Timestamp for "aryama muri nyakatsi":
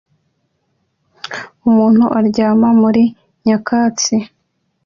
2.19-4.15